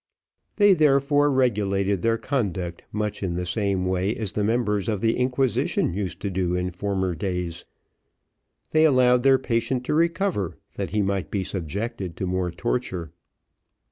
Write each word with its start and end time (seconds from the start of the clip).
They 0.55 0.73
therefore 0.73 1.29
regulated 1.29 2.01
their 2.01 2.17
conduct 2.17 2.81
much 2.91 3.21
in 3.21 3.35
the 3.35 3.45
same 3.45 3.85
way 3.85 4.15
as 4.15 4.31
the 4.31 4.43
members 4.43 4.89
of 4.89 4.99
the 4.99 5.15
inquisition 5.15 5.93
used 5.93 6.19
to 6.21 6.31
do 6.31 6.55
in 6.55 6.71
former 6.71 7.13
days; 7.13 7.65
they 8.71 8.83
allowed 8.83 9.21
their 9.21 9.37
patient 9.37 9.83
to 9.85 9.93
recover, 9.93 10.57
that 10.73 10.89
he 10.89 11.03
might 11.03 11.29
be 11.29 11.43
subjected 11.43 12.17
to 12.17 12.25
more 12.25 12.49
torture. 12.49 13.11